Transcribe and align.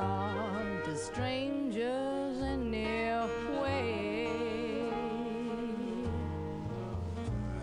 talk 0.00 0.84
to 0.84 0.96
strangers 0.96 2.42
anyway. 2.42 4.28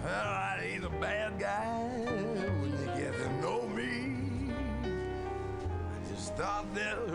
Well, 0.04 0.27
I 0.27 0.69
ain't 0.71 0.85
a 0.85 0.89
bad 1.01 1.39
guy 1.39 1.89
when 2.59 2.71
you 2.79 2.87
get 3.01 3.13
to 3.13 3.29
know 3.42 3.61
me. 3.67 4.51
I 4.85 6.09
just 6.09 6.35
thought 6.35 6.65
there 6.73 7.07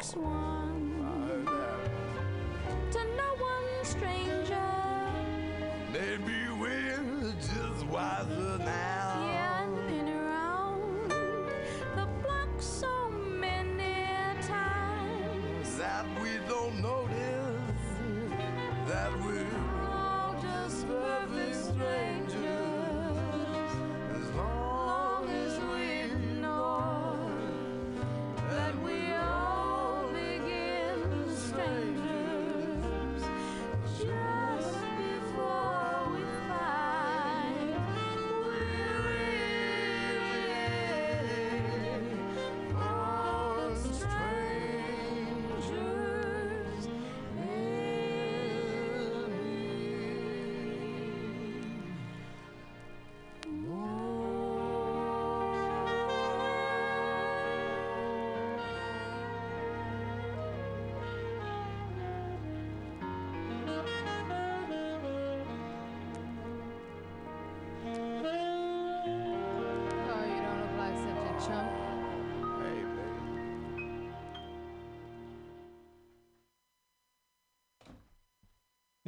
takes 0.00 0.16
one 0.16 1.46
to 2.90 2.98
no 3.16 3.34
one 3.38 3.84
stranger. 3.84 4.70
Maybe 5.92 6.39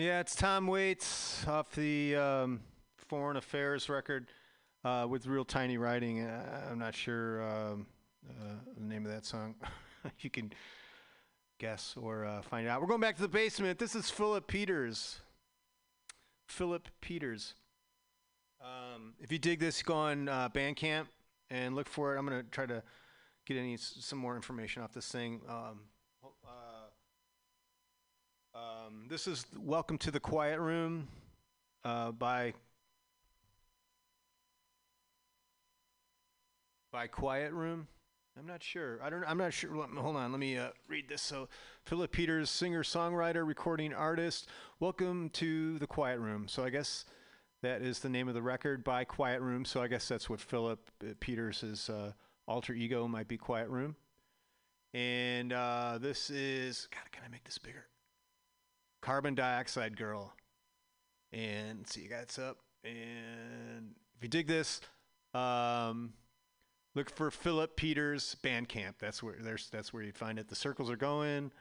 Yeah, 0.03 0.19
it's 0.19 0.35
Tom 0.35 0.67
Waits 0.67 1.47
off 1.47 1.71
the 1.77 2.17
um, 2.17 2.61
Foreign 2.97 3.37
Affairs 3.37 3.89
record 3.89 4.27
uh, 4.85 5.07
with 5.09 5.29
real 5.29 5.45
tiny 5.45 5.79
writing. 5.79 6.27
Uh, 6.27 6.69
I'm 6.69 6.81
not 6.81 6.93
sure 6.93 7.41
um, 7.49 7.87
uh, 8.29 8.55
the 8.77 8.85
name 8.85 9.07
of 9.07 9.13
that 9.13 9.25
song. 9.25 9.55
you 10.19 10.29
can 10.29 10.53
guess 11.61 11.95
or 11.97 12.25
uh, 12.25 12.43
find 12.43 12.67
out. 12.67 12.81
We're 12.81 12.89
going 12.89 13.01
back 13.01 13.15
to 13.15 13.23
the 13.23 13.29
basement. 13.29 13.79
This 13.79 13.95
is 13.95 14.11
Philip 14.11 14.49
Peters. 14.49 15.21
Philip 16.49 16.89
Peters. 17.01 17.55
Um, 18.61 19.15
if 19.21 19.31
you 19.31 19.39
dig 19.39 19.61
this, 19.61 19.85
go 19.85 19.95
on 19.95 20.29
uh, 20.29 20.49
Bandcamp 20.49 21.07
and 21.49 21.77
look 21.77 21.87
for 21.87 22.13
it. 22.13 22.19
I'm 22.19 22.27
going 22.27 22.43
to 22.43 22.51
try 22.51 22.67
to 22.67 22.83
get 23.47 23.57
any 23.57 23.77
some 23.77 24.19
more 24.19 24.35
information 24.35 24.83
off 24.83 24.93
this 24.93 25.07
thing. 25.07 25.43
Um, 25.49 25.83
ho- 26.21 26.35
uh, 26.45 26.83
um, 28.93 29.07
this 29.09 29.27
is 29.27 29.47
Welcome 29.59 29.99
to 29.99 30.11
the 30.11 30.21
Quiet 30.21 30.59
Room 30.61 31.09
uh, 31.85 32.13
by 32.13 32.53
by 36.93 37.07
Quiet 37.07 37.53
Room. 37.53 37.87
I'm 38.39 38.47
not 38.47 38.63
sure. 38.63 38.99
I 39.03 39.11
don't. 39.11 39.25
I'm 39.27 39.39
not 39.39 39.53
sure. 39.53 39.71
Hold 39.73 40.17
on. 40.17 40.33
Let 40.33 40.39
me 40.39 40.57
uh, 40.57 40.69
read 40.89 41.09
this. 41.09 41.23
So, 41.23 41.49
Philip 41.85 42.13
Peters, 42.13 42.51
singer, 42.51 42.83
songwriter, 42.83 43.47
recording 43.47 43.95
artist. 43.95 44.49
Welcome 44.81 45.31
to 45.31 45.79
the 45.79 45.87
Quiet 45.87 46.19
Room. 46.19 46.49
So, 46.49 46.65
I 46.65 46.71
guess 46.71 47.05
that 47.63 47.83
is 47.83 48.01
the 48.01 48.09
name 48.09 48.29
of 48.29 48.35
the 48.35 48.43
record 48.43 48.85
by 48.85 49.05
Quiet 49.05 49.41
Room. 49.41 49.65
So, 49.65 49.83
I 49.83 49.89
guess 49.89 50.09
that's 50.09 50.29
what 50.29 50.41
Philip 50.41 50.91
uh, 51.03 51.13
Peters' 51.21 51.89
uh, 51.91 52.13
alter 52.47 52.73
ego 52.73 53.07
might 53.07 53.29
be. 53.29 53.37
Quiet 53.37 53.69
Room. 53.69 53.97
And 54.95 55.53
uh, 55.53 55.99
this 56.01 56.31
is. 56.31 56.89
God, 56.91 57.11
can 57.13 57.23
I 57.25 57.29
make 57.29 57.45
this 57.45 57.59
bigger? 57.59 57.87
Carbon 59.03 59.35
Dioxide 59.35 59.97
Girl. 59.97 60.33
And 61.33 61.87
see, 61.87 62.03
you 62.03 62.09
guys 62.09 62.39
up. 62.39 62.59
And 62.85 63.95
if 64.17 64.23
you 64.23 64.29
dig 64.29 64.47
this, 64.47 64.81
um, 65.35 66.15
look 66.95 67.11
for 67.11 67.31
Philip 67.31 67.77
Peters 67.77 68.37
Bandcamp. 68.43 68.95
That's 68.99 69.23
where 69.23 69.37
there's 69.39 69.69
that's 69.71 69.93
where 69.93 70.03
you 70.03 70.13
find 70.13 70.39
it. 70.39 70.49
The 70.49 70.57
circles 70.57 70.91
are 70.91 70.97
going 70.97 71.53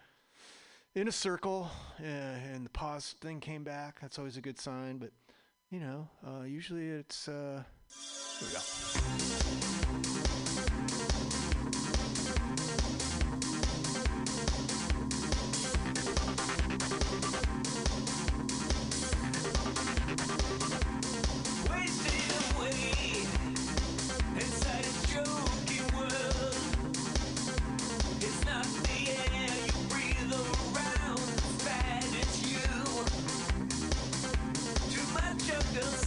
in 0.96 1.08
a 1.08 1.12
circle, 1.12 1.70
uh, 2.00 2.04
and 2.04 2.66
the 2.66 2.70
pause 2.70 3.16
thing 3.22 3.40
came 3.40 3.64
back. 3.64 4.00
That's 4.02 4.18
always 4.20 4.38
a 4.38 4.42
good 4.42 4.60
sign. 4.60 4.98
But 4.98 5.12
you 5.70 5.80
know, 5.80 6.10
uh, 6.26 6.44
usually 6.44 6.90
it's. 6.90 7.28
Uh, 7.28 7.64
here 8.40 8.48
we 8.48 8.54
go. 8.54 9.41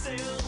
Too 0.05 0.44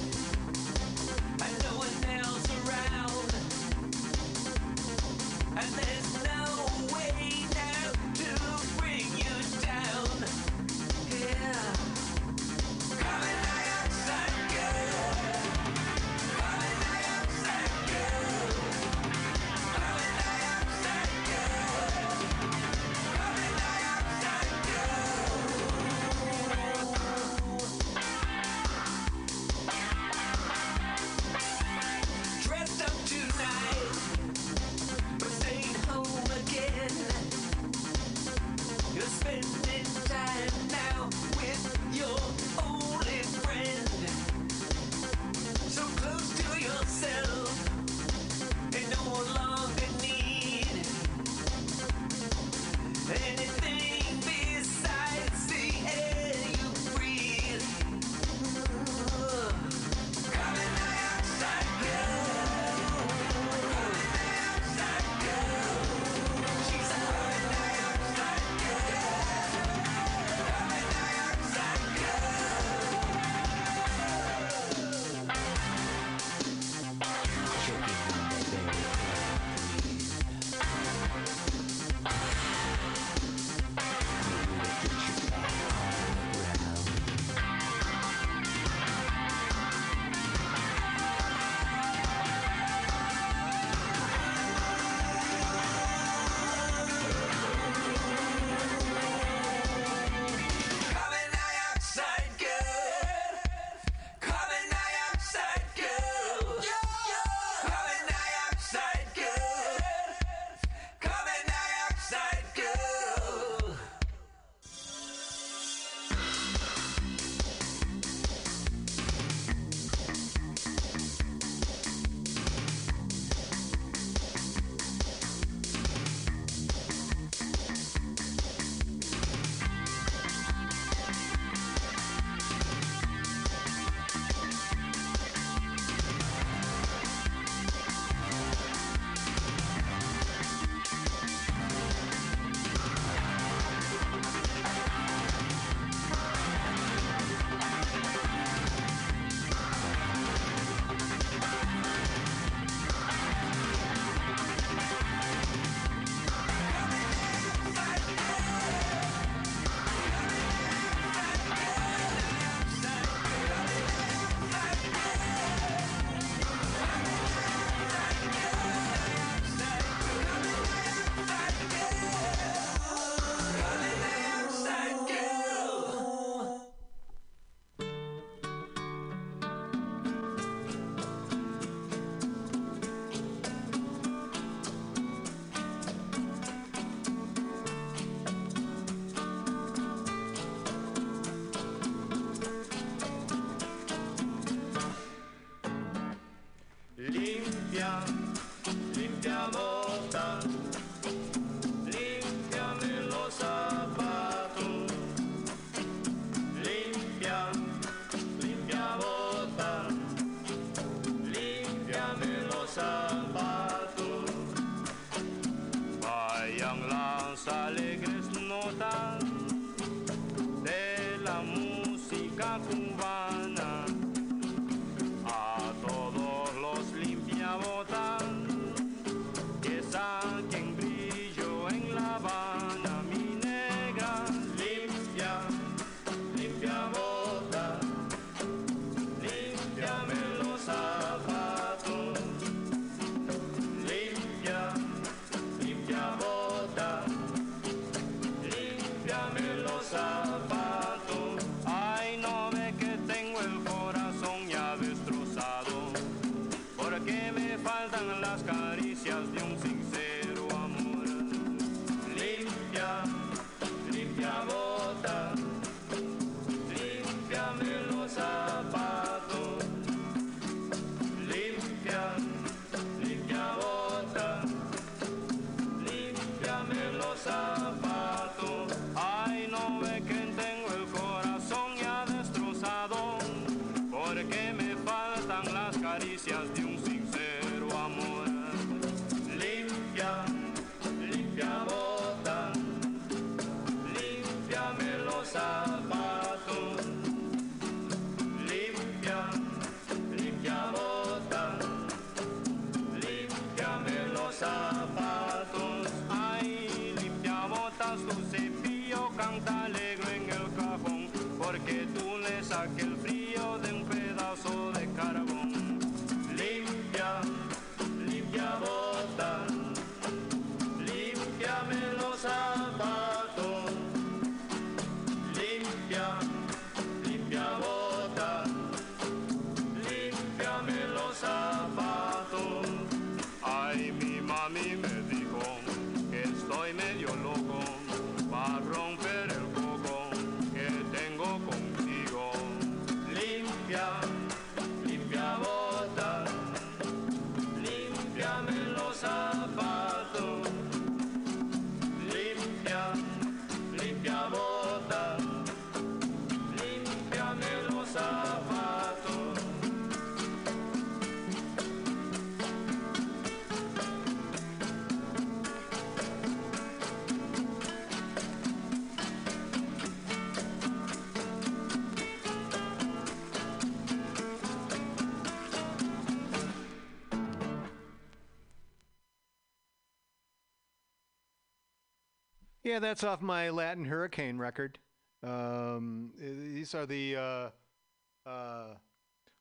Yeah, 382.77 382.81
that's 382.81 383.03
off 383.03 383.23
my 383.23 383.49
Latin 383.49 383.85
Hurricane 383.85 384.37
record. 384.37 384.77
Um, 385.23 386.11
these 386.15 386.75
are 386.75 386.85
the 386.85 387.15
uh, 387.15 388.29
uh, 388.29 388.65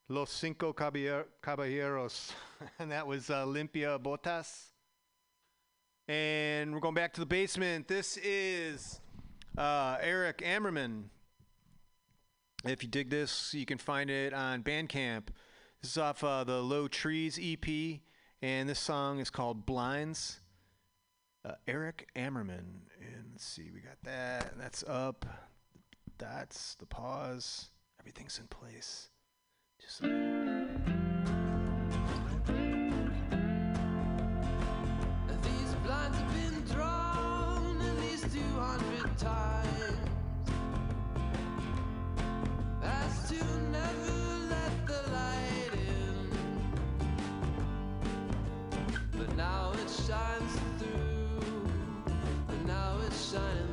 Los 0.08 0.30
Cinco 0.30 0.72
Caballeros, 0.72 2.32
and 2.78 2.90
that 2.90 3.06
was 3.06 3.28
uh, 3.28 3.44
Limpia 3.44 4.02
Botas. 4.02 4.70
And 6.08 6.72
we're 6.72 6.80
going 6.80 6.94
back 6.94 7.12
to 7.12 7.20
the 7.20 7.26
basement. 7.26 7.88
This 7.88 8.16
is 8.16 9.02
uh, 9.58 9.98
Eric 10.00 10.38
Ammerman. 10.38 11.10
If 12.64 12.82
you 12.82 12.88
dig 12.88 13.10
this, 13.10 13.52
you 13.52 13.66
can 13.66 13.76
find 13.76 14.08
it 14.08 14.32
on 14.32 14.62
Bandcamp. 14.62 15.24
This 15.82 15.90
is 15.90 15.98
off 15.98 16.24
uh, 16.24 16.42
the 16.44 16.62
Low 16.62 16.88
Trees 16.88 17.38
EP, 17.38 18.00
and 18.40 18.66
this 18.66 18.80
song 18.80 19.18
is 19.18 19.28
called 19.28 19.66
Blinds 19.66 20.40
uh, 21.46 21.54
Eric 21.66 22.08
Ammerman. 22.16 22.88
And 23.00 23.24
let's 23.32 23.44
see, 23.44 23.70
we 23.72 23.80
got 23.80 23.98
that. 24.04 24.52
and 24.52 24.60
That's 24.60 24.84
up. 24.88 25.24
That's 26.18 26.74
the 26.76 26.86
pause. 26.86 27.70
Everything's 28.00 28.38
in 28.38 28.46
place. 28.48 29.10
Just 29.80 30.02
These 30.02 30.95
now 53.36 53.65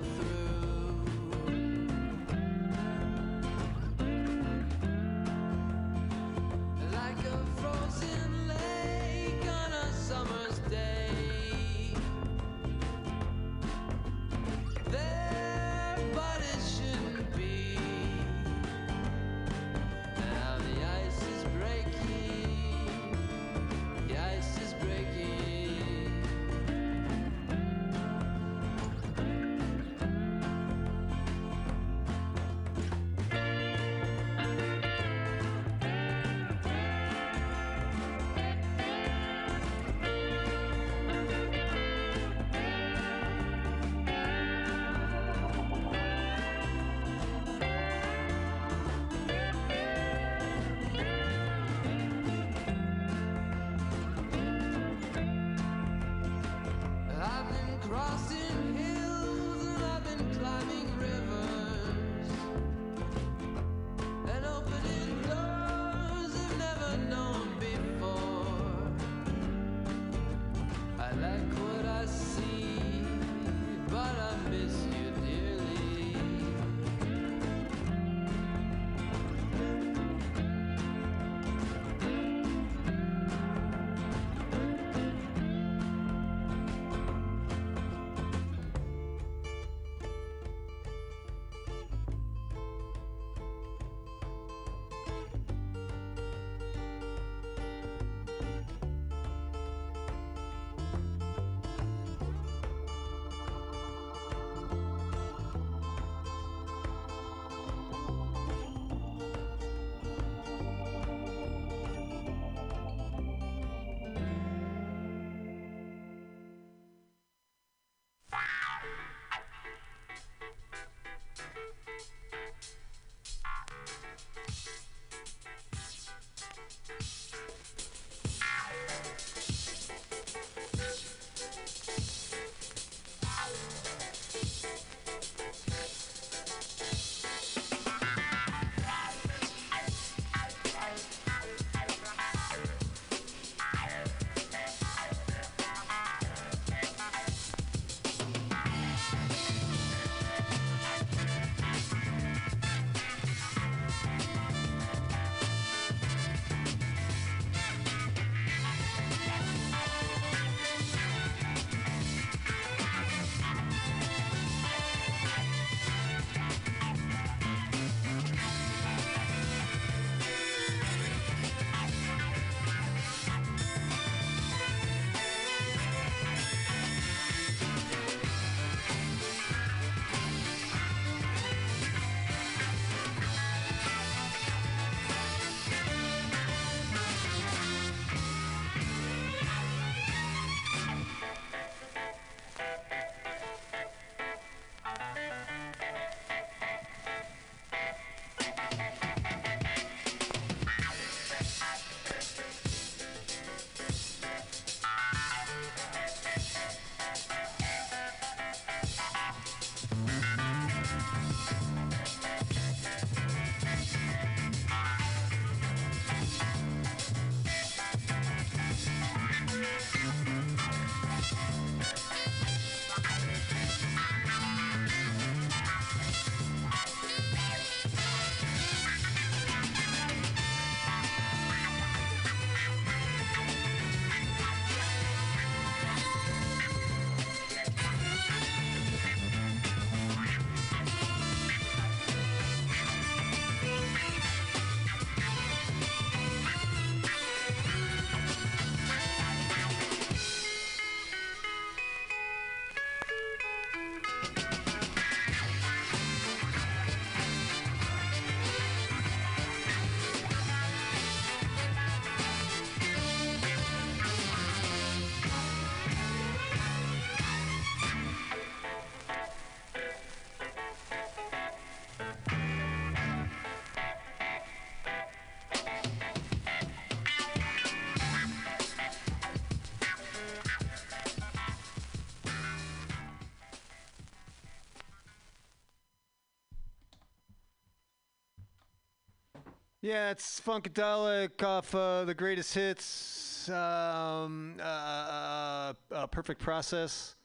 Yeah, 289.84 290.12
it's 290.12 290.40
Funkadelic 290.40 291.44
off 291.44 291.76
uh, 291.76 292.06
the 292.06 292.14
greatest 292.14 292.54
hits. 292.54 293.50
Um, 293.50 294.56
uh, 294.58 294.64
uh, 294.64 295.74
uh, 295.92 296.08
Perfect 296.08 296.40
Process, 296.40 297.18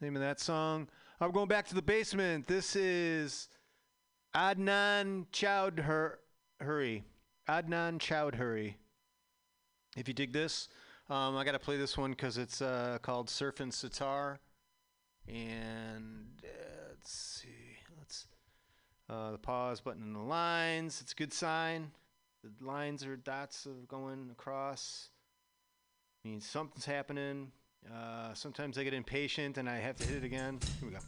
name 0.00 0.16
of 0.16 0.22
that 0.22 0.40
song. 0.40 0.88
I'm 1.20 1.30
going 1.30 1.46
back 1.46 1.64
to 1.68 1.76
the 1.76 1.80
basement. 1.80 2.48
This 2.48 2.74
is 2.74 3.48
Adnan 4.34 5.26
Chowdhury. 5.32 7.04
Adnan 7.48 8.00
Chowdhury. 8.00 8.74
If 9.96 10.08
you 10.08 10.14
dig 10.14 10.32
this, 10.32 10.68
um, 11.08 11.36
I 11.36 11.44
got 11.44 11.52
to 11.52 11.60
play 11.60 11.76
this 11.76 11.96
one 11.96 12.10
because 12.10 12.36
it's 12.36 12.60
uh, 12.60 12.98
called 13.00 13.30
Surf 13.30 13.60
and 13.60 13.72
Sitar. 13.72 14.40
And 15.28 16.42
uh, 16.42 16.88
let's 16.88 17.12
see. 17.12 17.61
Uh, 19.08 19.32
the 19.32 19.38
pause 19.38 19.80
button 19.80 20.02
in 20.02 20.12
the 20.12 20.20
lines. 20.20 21.00
It's 21.00 21.12
a 21.12 21.14
good 21.16 21.32
sign. 21.32 21.90
The 22.42 22.64
lines 22.64 23.04
or 23.04 23.16
dots 23.16 23.66
are 23.66 23.86
going 23.88 24.28
across. 24.30 25.10
Means 26.24 26.46
something's 26.48 26.84
happening. 26.84 27.52
Uh, 27.92 28.32
sometimes 28.34 28.78
I 28.78 28.84
get 28.84 28.94
impatient 28.94 29.58
and 29.58 29.68
I 29.68 29.78
have 29.78 29.96
to 29.96 30.06
hit 30.06 30.18
it 30.18 30.24
again. 30.24 30.60
Here 30.80 30.88
we 30.88 30.94
go. 30.94 31.00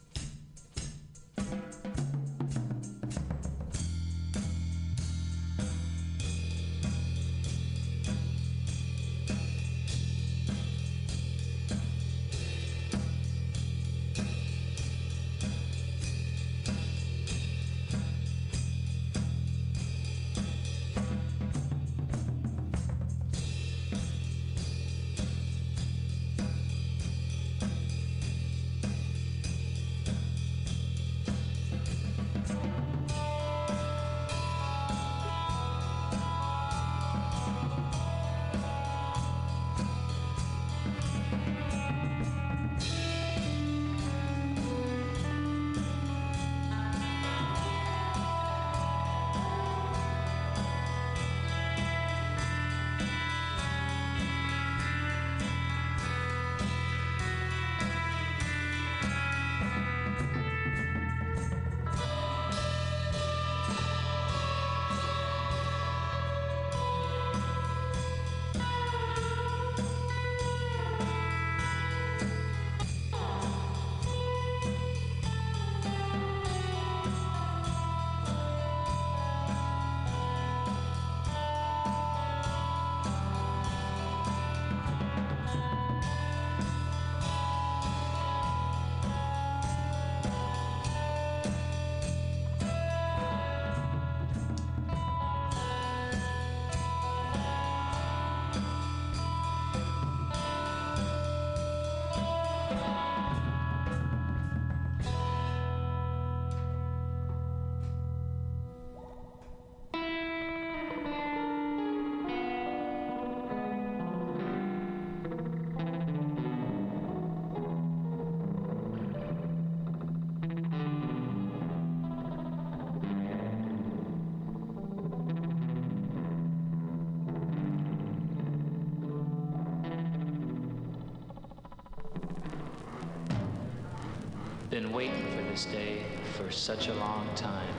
Been 134.75 134.91
waiting 134.91 135.25
for 135.31 135.41
this 135.43 135.63
day 135.63 136.03
for 136.33 136.51
such 136.51 136.89
a 136.89 136.93
long 136.95 137.29
time. 137.33 137.73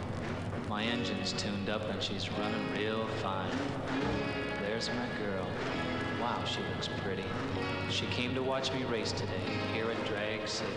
My 0.67 0.83
engine's 0.83 1.35
tuned 1.35 1.69
up 1.69 1.83
and 1.91 2.03
she's 2.03 2.33
running 2.33 2.73
real 2.73 3.07
fine. 3.21 3.51
There's 4.63 4.89
my 4.89 5.07
girl. 5.23 5.47
Wow, 6.23 6.43
she 6.47 6.61
looks 6.73 6.89
pretty. 7.05 7.27
She 7.91 8.07
came 8.07 8.35
to 8.35 8.43
watch 8.43 8.73
me 8.73 8.85
race 8.85 9.13
today 9.13 9.29
here 9.75 9.91
at 9.91 10.07
Drag 10.07 10.49
City. 10.49 10.71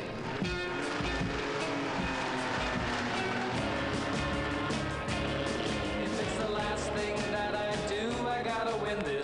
If 6.04 6.22
it's 6.22 6.36
the 6.36 6.50
last 6.50 6.92
thing 6.92 7.16
that 7.32 7.56
I 7.56 7.88
do, 7.88 8.28
I 8.28 8.44
gotta 8.44 8.76
win 8.84 9.00
this 9.06 9.19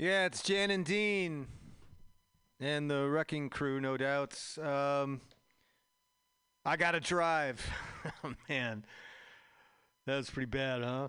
Yeah, 0.00 0.24
it's 0.24 0.42
Jan 0.42 0.70
and 0.70 0.82
Dean 0.82 1.46
and 2.58 2.90
the 2.90 3.06
Wrecking 3.06 3.50
Crew, 3.50 3.82
no 3.82 3.98
doubts. 3.98 4.56
Um, 4.56 5.20
I 6.64 6.78
gotta 6.78 7.00
drive. 7.00 7.70
oh, 8.24 8.32
man, 8.48 8.86
that 10.06 10.16
was 10.16 10.30
pretty 10.30 10.48
bad, 10.48 10.82
huh? 10.82 11.08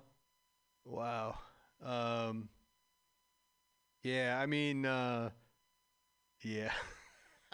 Wow. 0.84 1.38
Um, 1.82 2.50
yeah, 4.04 4.38
I 4.38 4.46
mean, 4.46 4.86
uh, 4.86 5.30
yeah. 6.42 6.74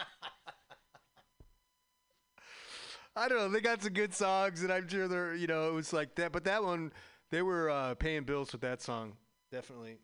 I 3.14 3.28
don't 3.28 3.38
know. 3.38 3.48
They 3.48 3.60
got 3.60 3.80
some 3.80 3.92
good 3.92 4.12
songs, 4.12 4.64
and 4.64 4.72
I'm 4.72 4.88
sure 4.88 5.06
they're, 5.06 5.36
you 5.36 5.46
know, 5.46 5.68
it 5.68 5.72
was 5.72 5.92
like 5.92 6.16
that. 6.16 6.32
But 6.32 6.42
that 6.46 6.64
one, 6.64 6.92
they 7.30 7.42
were 7.42 7.70
uh, 7.70 7.94
paying 7.94 8.24
bills 8.24 8.50
with 8.50 8.62
that 8.62 8.82
song, 8.82 9.12
definitely. 9.52 9.98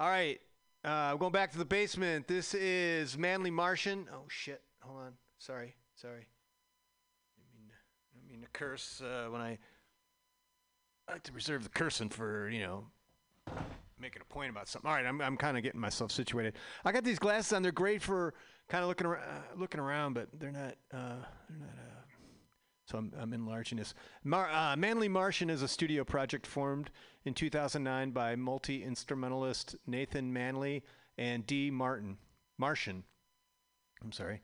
All 0.00 0.08
right, 0.08 0.40
uh, 0.82 1.14
going 1.16 1.30
back 1.30 1.52
to 1.52 1.58
the 1.58 1.64
basement. 1.66 2.26
This 2.26 2.54
is 2.54 3.18
Manly 3.18 3.50
Martian. 3.50 4.08
Oh 4.10 4.22
shit! 4.28 4.62
Hold 4.80 4.98
on. 4.98 5.12
Sorry, 5.36 5.74
sorry. 5.94 6.26
I 7.36 7.44
mean, 7.52 7.70
I 7.70 8.32
mean 8.32 8.40
to 8.40 8.48
curse 8.54 9.02
uh, 9.04 9.28
when 9.30 9.42
I. 9.42 9.58
I 11.06 11.12
like 11.12 11.22
to 11.24 11.32
reserve 11.32 11.64
the 11.64 11.68
cursing 11.68 12.08
for 12.08 12.48
you 12.48 12.60
know 12.60 12.86
making 14.00 14.22
a 14.22 14.32
point 14.32 14.48
about 14.48 14.68
something. 14.68 14.88
All 14.90 14.96
right, 14.96 15.04
I'm 15.04 15.20
I'm 15.20 15.36
kind 15.36 15.58
of 15.58 15.62
getting 15.62 15.82
myself 15.82 16.12
situated. 16.12 16.54
I 16.82 16.92
got 16.92 17.04
these 17.04 17.18
glasses 17.18 17.52
on. 17.52 17.60
They're 17.60 17.70
great 17.70 18.00
for 18.00 18.32
kind 18.70 18.82
of 18.82 18.88
looking 18.88 19.06
around, 19.06 19.22
uh, 19.22 19.42
looking 19.58 19.80
around, 19.80 20.14
but 20.14 20.28
they're 20.32 20.50
not. 20.50 20.76
Uh, 20.90 21.20
they're 21.46 21.58
not. 21.58 21.76
Uh, 21.76 21.99
so 22.90 22.98
I'm, 22.98 23.12
I'm 23.18 23.32
enlarging 23.32 23.78
this. 23.78 23.94
Mar- 24.24 24.50
uh, 24.50 24.76
Manly 24.76 25.08
Martian 25.08 25.50
is 25.50 25.62
a 25.62 25.68
studio 25.68 26.04
project 26.04 26.46
formed 26.46 26.90
in 27.24 27.34
2009 27.34 28.10
by 28.10 28.34
multi-instrumentalist 28.36 29.76
Nathan 29.86 30.32
Manley 30.32 30.82
and 31.16 31.46
D. 31.46 31.70
Martin. 31.70 32.18
Martian. 32.58 33.04
I'm 34.02 34.12
sorry. 34.12 34.40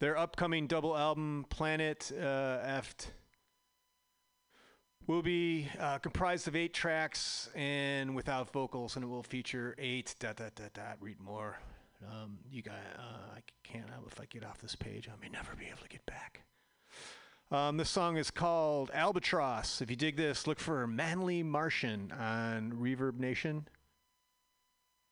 Their 0.00 0.18
upcoming 0.18 0.66
double 0.66 0.96
album, 0.96 1.46
Planet 1.48 2.10
uh, 2.20 2.58
Eft, 2.62 3.12
will 5.06 5.22
be 5.22 5.68
uh, 5.78 5.98
comprised 5.98 6.48
of 6.48 6.56
eight 6.56 6.74
tracks 6.74 7.48
and 7.54 8.14
without 8.14 8.52
vocals, 8.52 8.96
and 8.96 9.04
it 9.04 9.08
will 9.08 9.22
feature 9.22 9.74
eight 9.78 10.14
dot 10.18 10.36
dot 10.36 10.54
dot 10.56 10.72
dot. 10.74 10.96
Read 11.00 11.20
more. 11.20 11.58
Um, 12.10 12.38
you 12.50 12.62
guys, 12.62 12.74
uh, 12.98 13.36
I 13.36 13.40
can't. 13.62 13.86
If 14.08 14.20
I 14.20 14.24
get 14.24 14.44
off 14.44 14.60
this 14.60 14.74
page, 14.74 15.08
I 15.08 15.12
may 15.20 15.28
never 15.28 15.54
be 15.54 15.66
able 15.66 15.82
to 15.82 15.88
get 15.88 16.04
back. 16.04 16.42
Um, 17.52 17.76
this 17.76 17.90
song 17.90 18.16
is 18.16 18.30
called 18.30 18.90
Albatross. 18.94 19.82
If 19.82 19.90
you 19.90 19.96
dig 19.96 20.16
this, 20.16 20.46
look 20.46 20.58
for 20.58 20.86
Manly 20.86 21.42
Martian 21.42 22.10
on 22.18 22.72
Reverb 22.72 23.18
Nation. 23.18 23.68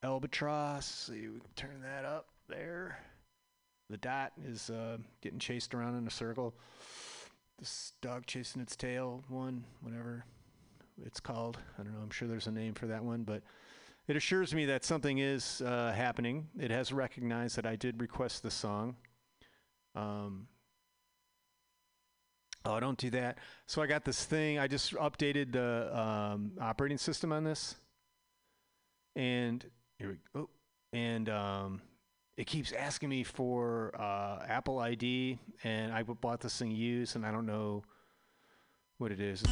Albatross. 0.01 0.87
See, 0.87 1.27
we 1.27 1.39
can 1.39 1.51
turn 1.55 1.81
that 1.83 2.03
up 2.03 2.29
there. 2.49 2.97
The 3.91 3.97
dot 3.97 4.31
is 4.43 4.71
uh, 4.71 4.97
getting 5.21 5.37
chased 5.37 5.75
around 5.75 5.99
in 5.99 6.07
a 6.07 6.09
circle. 6.09 6.55
This 7.59 7.93
dog 8.01 8.25
chasing 8.25 8.59
its 8.59 8.75
tail, 8.75 9.23
one, 9.29 9.63
whatever 9.81 10.25
it's 11.05 11.19
called. 11.19 11.59
I 11.77 11.83
don't 11.83 11.93
know. 11.93 12.01
I'm 12.01 12.09
sure 12.09 12.27
there's 12.27 12.47
a 12.47 12.51
name 12.51 12.73
for 12.73 12.87
that 12.87 13.03
one, 13.03 13.21
but 13.21 13.43
it 14.07 14.15
assures 14.15 14.55
me 14.55 14.65
that 14.65 14.83
something 14.83 15.19
is 15.19 15.61
uh, 15.63 15.93
happening. 15.95 16.47
It 16.59 16.71
has 16.71 16.91
recognized 16.91 17.55
that 17.57 17.67
I 17.67 17.75
did 17.75 18.01
request 18.01 18.41
the 18.41 18.49
song. 18.49 18.95
Um, 19.93 20.47
Oh, 22.63 22.79
don't 22.79 22.97
do 22.97 23.09
that. 23.11 23.37
So 23.65 23.81
I 23.81 23.87
got 23.87 24.05
this 24.05 24.23
thing. 24.23 24.59
I 24.59 24.67
just 24.67 24.93
updated 24.93 25.53
the 25.53 25.99
um, 25.99 26.51
operating 26.61 26.97
system 26.97 27.31
on 27.31 27.43
this, 27.43 27.75
and 29.15 29.65
here 29.97 30.09
we 30.09 30.15
go. 30.33 30.49
And 30.93 31.29
um, 31.29 31.81
it 32.37 32.45
keeps 32.45 32.71
asking 32.71 33.09
me 33.09 33.23
for 33.23 33.93
uh, 33.99 34.45
Apple 34.47 34.79
ID, 34.79 35.39
and 35.63 35.91
I 35.91 36.03
bought 36.03 36.41
this 36.41 36.57
thing 36.57 36.71
used, 36.71 37.15
and 37.15 37.25
I 37.25 37.31
don't 37.31 37.45
know 37.45 37.83
what 38.97 39.11
it 39.11 39.19
is. 39.19 39.43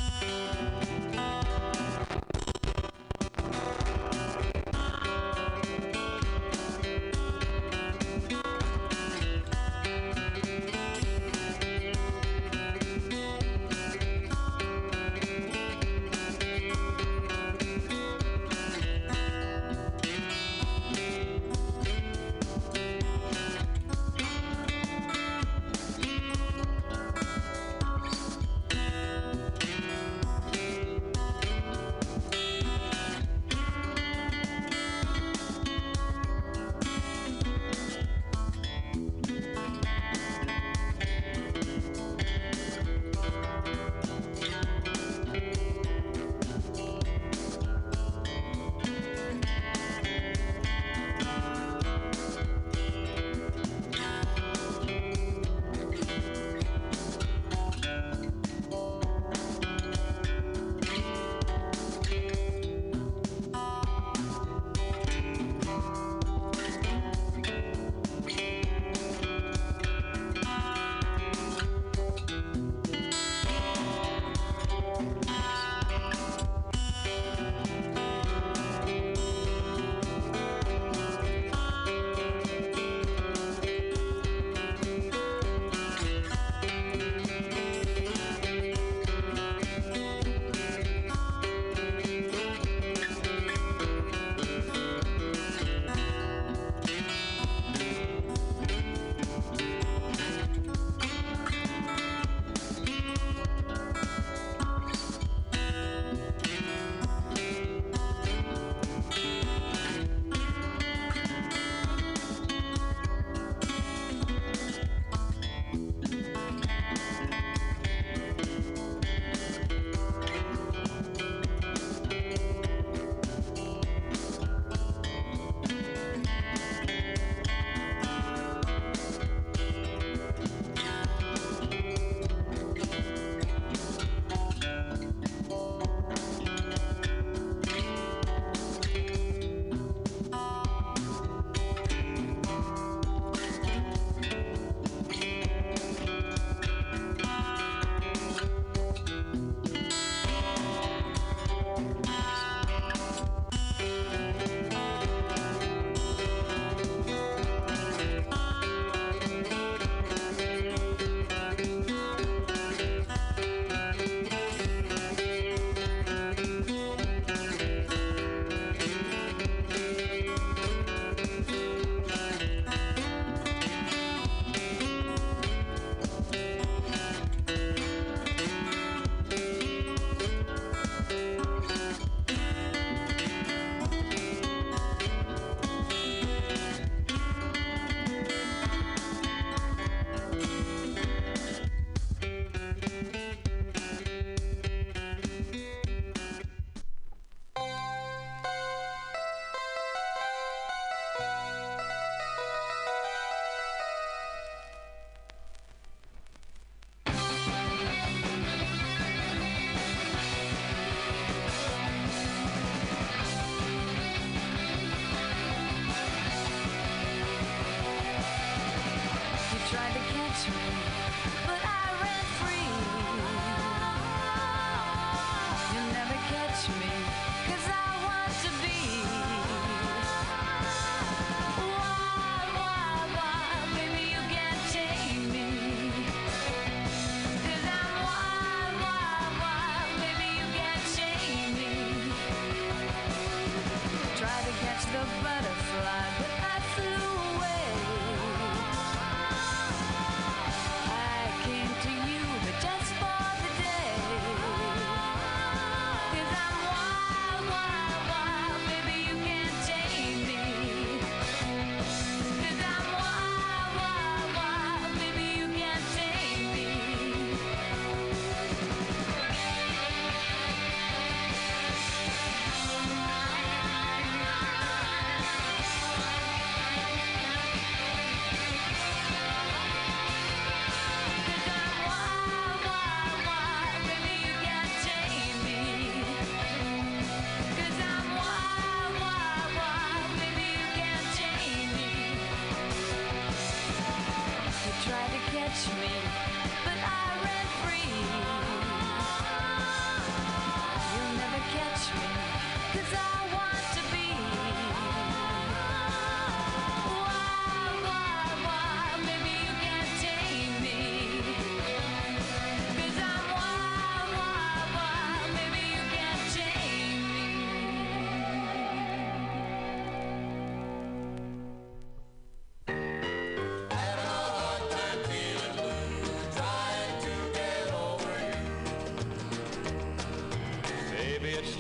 Catch 295.50 295.68
me, 295.80 295.99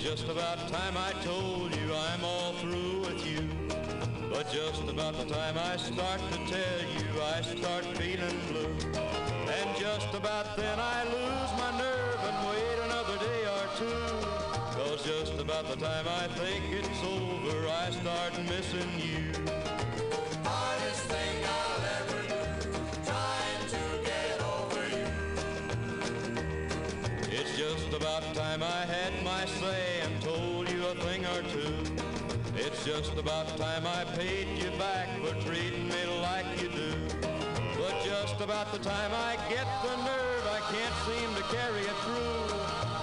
just 0.09 0.27
about 0.27 0.57
time 0.69 0.97
I 0.97 1.11
told 1.23 1.75
you 1.75 1.93
I'm 1.93 2.23
all 2.23 2.53
through 2.53 3.01
with 3.01 3.27
you. 3.27 3.47
But 4.31 4.51
just 4.51 4.81
about 4.89 5.15
the 5.15 5.25
time 5.25 5.55
I 5.55 5.77
start 5.77 6.19
to 6.31 6.37
tell 6.49 6.81
you, 6.97 7.21
I 7.21 7.41
start 7.41 7.85
feeling 7.95 8.39
blue. 8.49 8.73
And 9.55 9.69
just 9.77 10.11
about 10.15 10.57
then 10.57 10.79
I 10.79 11.03
lose 11.03 11.51
my 11.61 11.77
nerve 11.77 12.21
and 12.29 12.37
wait 12.49 12.77
another 12.85 13.17
day 13.19 13.43
or 13.55 13.65
two. 13.77 14.03
Cause 14.79 15.03
just 15.05 15.39
about 15.39 15.67
the 15.67 15.75
time 15.75 16.07
I 16.07 16.27
think 16.39 16.63
it's 16.71 17.03
over, 17.03 17.67
I 17.67 17.91
start 17.91 18.33
missing 18.45 18.89
you. 18.97 19.58
Just 32.89 33.15
about 33.19 33.47
time 33.55 33.85
I 33.85 34.03
paid 34.17 34.47
you 34.57 34.71
back 34.79 35.09
for 35.21 35.35
treating 35.45 35.89
me 35.89 36.05
like 36.23 36.45
you 36.59 36.69
do. 36.69 36.91
But 37.77 37.93
just 38.03 38.41
about 38.41 38.71
the 38.71 38.79
time 38.79 39.11
I 39.13 39.37
get 39.47 39.67
the 39.83 39.95
nerve, 39.97 40.45
I 40.47 40.59
can't 40.73 40.95
seem 41.05 41.29
to 41.35 41.43
carry 41.55 41.81
it 41.81 41.97
through. 42.03 42.49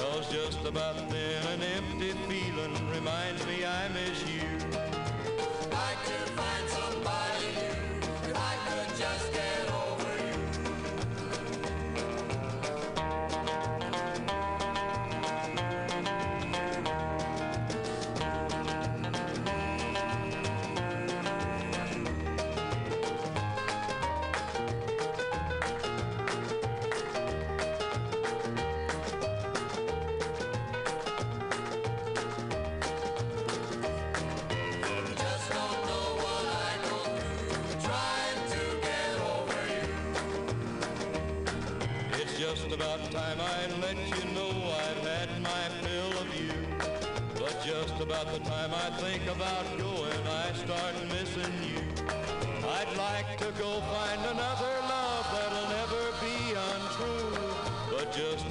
Cause 0.02 0.28
just 0.32 0.64
about 0.66 0.96
then 1.08 1.46
an 1.52 1.62
empty 1.62 2.12
feeling 2.28 2.90
reminds 2.90 3.46
me 3.46 3.64
I 3.64 3.88
miss 3.90 4.24
you. 4.28 4.75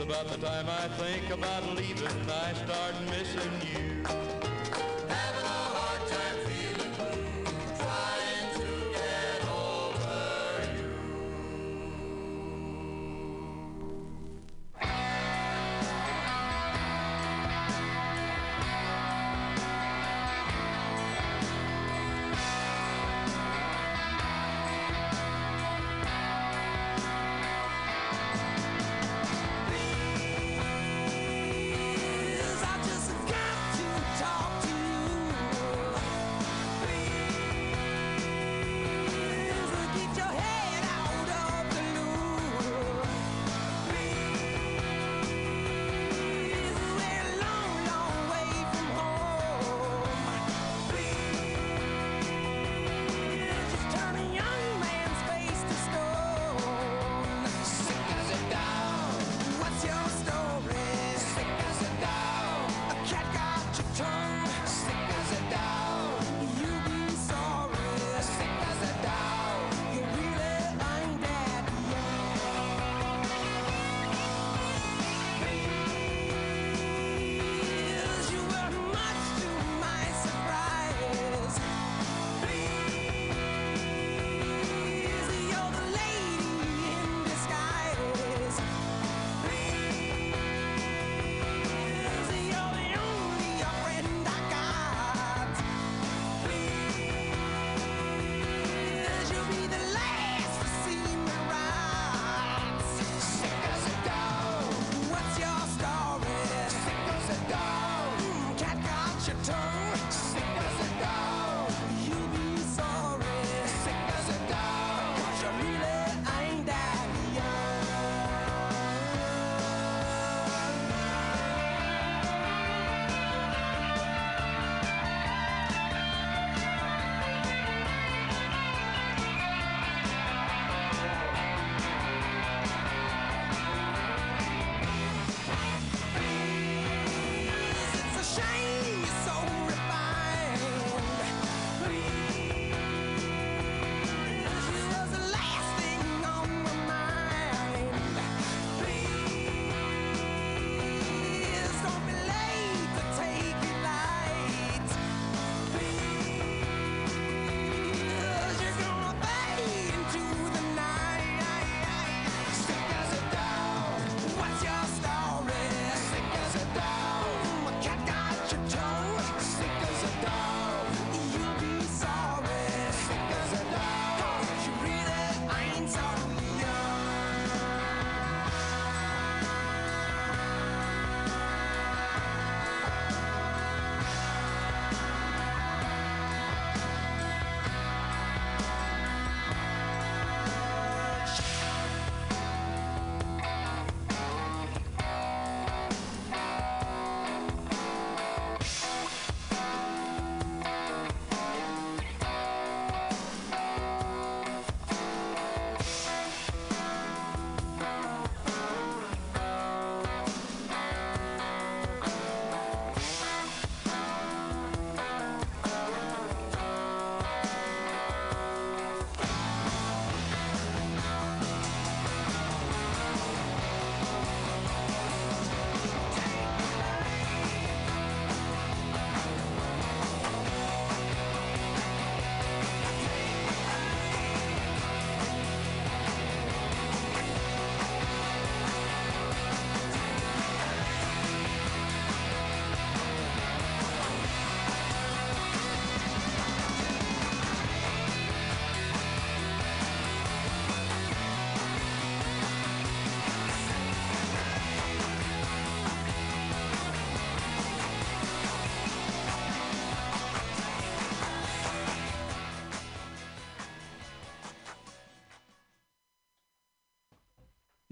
About 0.05 0.27
the 0.27 0.37
time 0.37 0.65
I 0.69 0.87
think 0.99 1.31
about 1.31 1.63
leaving, 1.75 2.07
I 2.29 2.53
start 2.53 2.93
missing 3.09 3.51
you. 3.73 3.94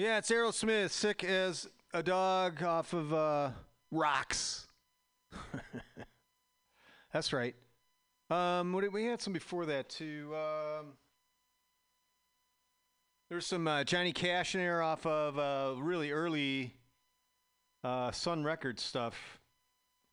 Yeah, 0.04 0.18
it's 0.18 0.30
Aerosmith, 0.32 0.90
sick 0.90 1.24
as 1.24 1.70
a 1.94 2.04
dog 2.04 2.62
off 2.62 2.92
of 2.92 3.14
uh, 3.14 3.52
rocks. 3.90 4.68
That's 7.14 7.32
right. 7.32 7.56
Um, 8.30 8.78
did, 8.82 8.92
we 8.92 9.06
had 9.06 9.22
some 9.22 9.32
before 9.32 9.66
that 9.68 9.88
too. 9.88 10.36
Um, 10.36 10.88
there's 13.30 13.46
some 13.46 13.66
uh, 13.66 13.86
Johnny 13.86 14.12
Cash 14.12 14.56
in 14.56 14.60
there 14.60 14.82
off 14.82 15.06
of 15.06 15.40
uh, 15.40 15.82
really 15.82 16.12
early 16.12 16.74
uh, 17.86 18.12
Sun 18.12 18.44
Records 18.44 18.84
stuff. 18.84 19.40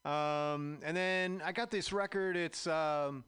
Um, 0.04 0.78
and 0.84 0.96
then 0.96 1.42
I 1.44 1.50
got 1.50 1.72
this 1.72 1.92
record. 1.92 2.36
It's 2.36 2.68
um, 2.68 3.24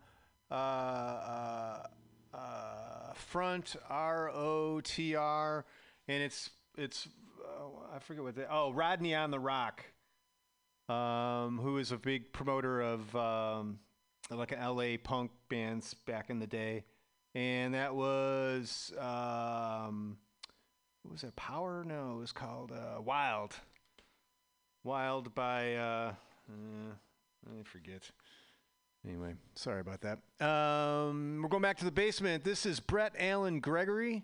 uh, 0.49 0.55
uh, 0.55 1.87
uh, 2.33 3.13
Front 3.15 3.75
R 3.91 4.31
O 4.31 4.81
T 4.81 5.17
R, 5.17 5.65
and 6.09 6.23
it's 6.23 6.51
it's 6.77 7.09
uh, 7.45 7.95
I 7.95 7.99
forget 7.99 8.23
what 8.23 8.35
they. 8.35 8.45
Oh, 8.51 8.73
Rodney 8.73 9.15
on 9.15 9.31
the 9.31 9.39
ROQ, 9.39 10.93
um, 10.93 11.59
who 11.59 11.79
is 11.79 11.93
a 11.93 11.97
big 11.97 12.33
promoter 12.33 12.81
of 12.81 13.15
um, 13.17 13.79
like 14.31 14.53
an 14.53 14.61
LA 14.61 14.97
punk 15.03 15.31
bands 15.49 15.95
back 16.07 16.31
in 16.31 16.39
the 16.39 16.47
day, 16.47 16.85
and 17.35 17.75
that 17.75 17.95
was 17.95 18.93
um, 18.99 20.17
what 21.03 21.13
was 21.13 21.21
that? 21.23 21.37
Power? 21.37 21.85
No, 21.87 22.13
it 22.13 22.21
was 22.21 22.33
called 22.33 22.73
uh, 22.73 23.01
Wild. 23.01 23.55
Wild 24.85 25.35
by 25.35 25.75
uh, 25.77 26.15
uh, 26.49 26.95
I 27.47 27.63
forget. 27.65 28.11
Anyway, 29.05 29.35
sorry 29.55 29.81
about 29.81 30.01
that. 30.03 30.19
Um, 30.45 31.41
we're 31.43 31.49
going 31.49 31.63
back 31.63 31.79
to 31.79 31.85
the 31.85 31.91
basement. 31.91 32.45
This 32.45 32.65
is 32.65 32.79
Brett 32.79 33.15
Allen 33.19 33.59
Gregory. 33.59 34.23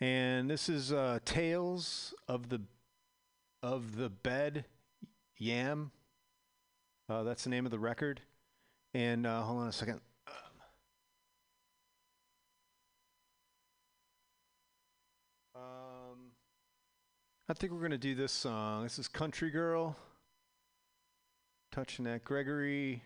And 0.00 0.48
this 0.48 0.70
is 0.70 0.92
uh, 0.92 1.18
Tales 1.26 2.14
of 2.26 2.48
the 2.48 2.62
of 3.62 3.96
the 3.96 4.08
Bed 4.08 4.64
Yam. 5.36 5.90
Uh, 7.06 7.22
that's 7.22 7.44
the 7.44 7.50
name 7.50 7.66
of 7.66 7.70
the 7.70 7.78
record. 7.78 8.22
And 8.94 9.26
uh, 9.26 9.42
hold 9.42 9.60
on 9.60 9.68
a 9.68 9.72
second. 9.72 10.00
Um, 15.54 16.32
I 17.50 17.52
think 17.52 17.72
we're 17.72 17.82
gonna 17.82 17.98
do 17.98 18.14
this 18.14 18.32
song. 18.32 18.84
This 18.84 18.98
is 18.98 19.06
Country 19.06 19.50
Girl. 19.50 19.96
Touching 21.72 22.06
that 22.06 22.24
Gregory. 22.24 23.02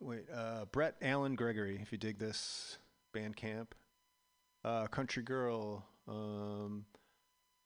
Wait, 0.00 0.24
uh, 0.34 0.64
Brett 0.72 0.96
Allen 1.02 1.34
Gregory. 1.34 1.78
If 1.82 1.92
you 1.92 1.98
dig 1.98 2.18
this, 2.18 2.78
Bandcamp. 3.14 3.66
Uh, 4.64 4.86
Country 4.86 5.22
Girl. 5.22 5.84
Um, 6.08 6.84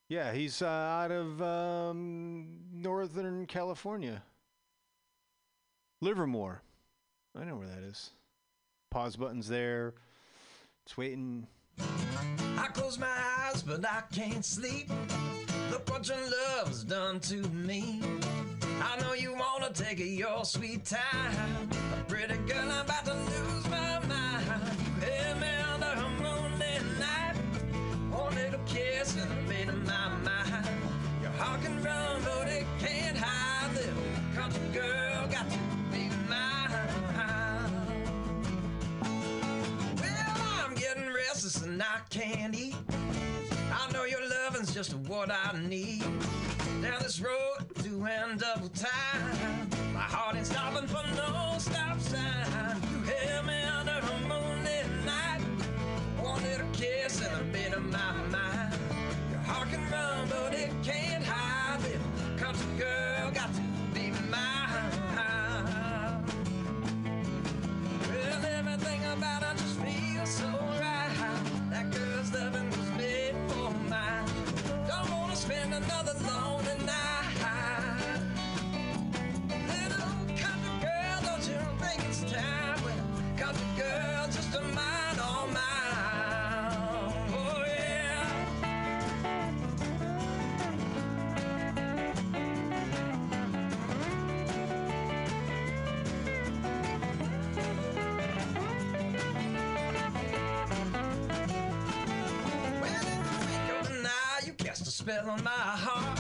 yeah, 0.09 0.33
he's 0.33 0.63
uh, 0.63 0.67
out 0.67 1.11
of 1.11 1.43
um, 1.43 2.61
Northern 2.73 3.47
California. 3.47 4.23
Livermore. 6.01 6.63
I 7.39 7.45
know 7.45 7.57
where 7.57 7.69
that 7.69 7.83
is. 7.83 8.11
Pause 8.91 9.17
button's 9.17 9.49
there. 9.49 9.95
It's 10.85 10.97
waiting. 10.97 11.47
I 11.79 12.69
close 12.73 12.99
my 12.99 13.07
eyes, 13.41 13.63
but 13.63 13.85
I 13.85 14.03
can't 14.13 14.45
sleep. 14.45 14.91
What 15.97 16.09
your 16.09 16.19
love's 16.59 16.85
done 16.85 17.21
to 17.21 17.37
me. 17.49 18.03
I 18.83 19.01
know 19.01 19.15
you 19.15 19.35
wanna 19.35 19.71
take 19.73 19.99
your 19.99 20.45
sweet 20.45 20.85
time. 20.85 21.69
But 21.91 22.07
pretty 22.07 22.37
girl, 22.37 22.71
I'm 22.71 22.85
about 22.85 23.07
to 23.07 23.15
lose 23.15 23.46
and 41.77 41.83
I 41.83 41.99
can't 42.09 42.55
eat. 42.55 42.75
I 43.71 43.93
know 43.93 44.05
your 44.05 44.27
loving's 44.27 44.73
just 44.73 44.95
what 44.95 45.31
I 45.31 45.59
need. 45.69 46.01
Down 46.81 47.03
this 47.03 47.21
road, 47.21 47.59
two 47.83 48.03
and 48.07 48.41
double 48.41 48.71
time. 48.71 49.69
My 49.93 50.01
heart 50.01 50.37
ain't 50.37 50.47
stopping 50.47 50.89
for 50.89 51.03
no 51.15 51.57
stop 51.59 52.01
sign. 52.01 52.81
You 52.91 53.03
held 53.03 53.47
me 53.47 53.63
under 53.63 53.91
a 53.93 54.19
moonlit 54.27 54.87
night. 55.05 55.43
One 56.19 56.43
little 56.45 56.67
kiss 56.73 57.21
and 57.21 57.37
I 57.37 57.43
made 57.53 57.75
up 57.75 57.83
my 57.83 58.13
mind. 58.31 58.75
Your 59.31 59.41
heart 59.41 59.69
can 59.69 59.91
run, 59.91 60.29
but 60.31 60.55
it 60.55 60.71
can't 60.83 61.25
hide. 61.25 61.83
Little 61.83 62.39
country 62.39 62.67
girl, 62.79 63.31
got 63.33 63.53
to 63.53 63.61
be 63.93 64.13
mine. 64.31 66.25
Well, 68.09 68.45
everything 68.47 69.05
about 69.13 69.43
her 69.43 69.55
just 69.57 69.79
feels 69.81 70.31
so 70.31 70.66
was 72.33 72.43
made 72.55 72.76
spell 105.07 105.31
on 105.31 105.45
my 105.45 105.51
heart. 105.51 106.19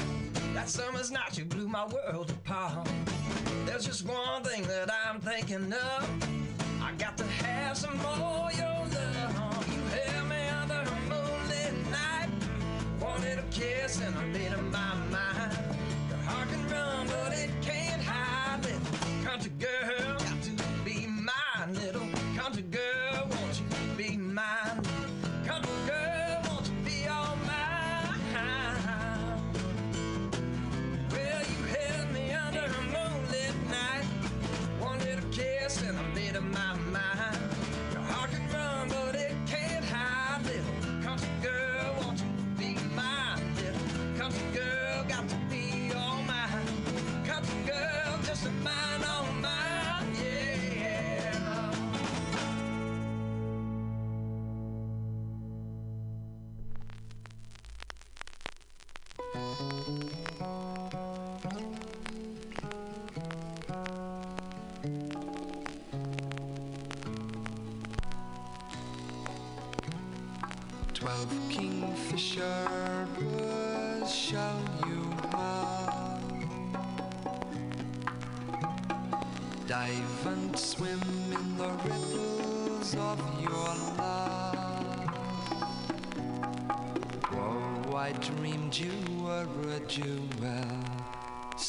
That 0.54 0.68
summer's 0.68 1.10
night, 1.10 1.36
you 1.36 1.44
blew 1.44 1.66
my 1.66 1.86
world 1.86 2.30
apart. 2.30 2.88
There's 3.64 3.84
just 3.84 4.06
one 4.06 4.44
thing 4.44 4.62
that 4.68 4.88
I'm 5.04 5.20
thinking 5.20 5.72
of. 5.72 6.08
I 6.80 6.92
got 6.96 7.16
to 7.18 7.24
have 7.24 7.76
some 7.76 7.96
more 7.96 8.48
of 8.48 8.56
your 8.56 8.78
love. 8.94 9.66
You 9.72 9.80
held 9.96 10.28
me 10.28 10.42
under 10.60 10.82
a 10.88 10.98
moonlit 11.10 11.74
night. 11.90 12.28
Wanted 13.00 13.40
a 13.40 13.44
kiss 13.50 14.00
and 14.00 14.14
I 14.14 14.54
up 14.54 14.62
my 14.70 15.05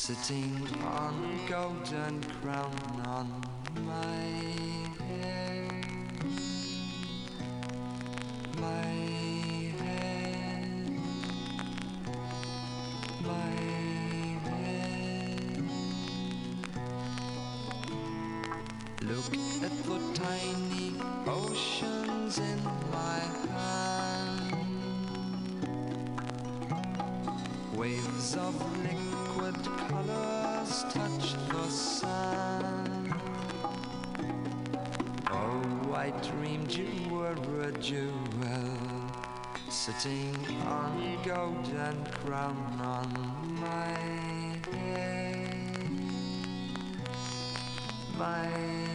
Sitting 0.08 0.66
on 0.86 1.38
golden 1.50 2.24
crown 2.42 2.72
on 3.06 3.28
my 3.86 4.16
head. 5.04 5.84
My 8.58 8.94
head. 9.82 11.02
My 13.20 13.52
head 14.48 15.64
Look 19.02 19.34
at 19.62 19.76
the 19.84 20.00
tiny 20.14 20.96
oceans 21.28 22.38
in 22.38 22.64
my 22.94 23.20
hand. 23.52 24.56
Waves 27.76 28.38
of 28.38 28.56
liquid 28.84 29.27
colors 29.88 30.84
touch 30.90 31.34
the 31.50 31.70
sand. 31.70 33.14
Oh, 35.30 35.94
I 35.94 36.12
dreamed 36.30 36.74
you 36.74 36.90
were 37.12 37.36
a 37.62 37.72
jewel 37.74 38.12
sitting 39.70 40.36
on 40.66 41.18
golden 41.24 42.06
crown 42.06 42.80
on 42.82 43.60
my 43.62 43.94
head. 44.72 45.90
My 48.18 48.87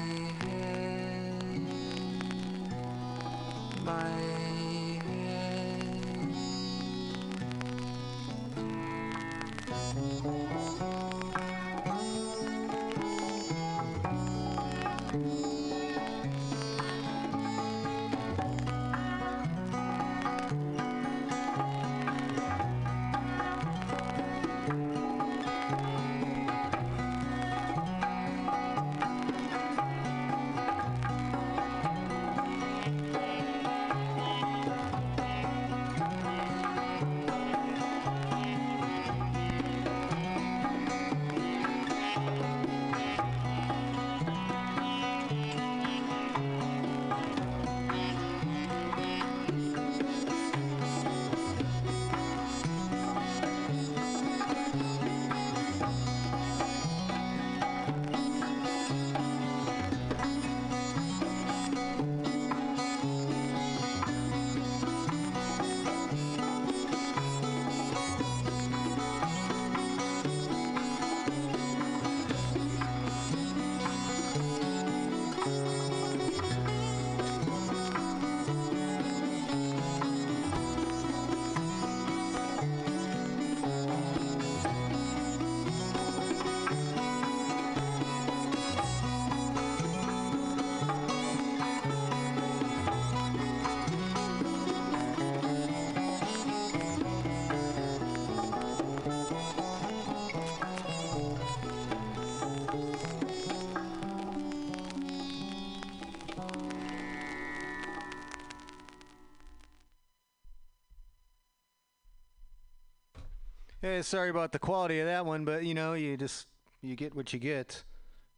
Hey, 113.82 114.00
sorry 114.02 114.30
about 114.30 114.52
the 114.52 114.60
quality 114.60 115.00
of 115.00 115.06
that 115.08 115.26
one, 115.26 115.44
but 115.44 115.64
you 115.64 115.74
know, 115.74 115.94
you 115.94 116.16
just 116.16 116.46
you 116.82 116.94
get 116.94 117.16
what 117.16 117.32
you 117.32 117.40
get. 117.40 117.82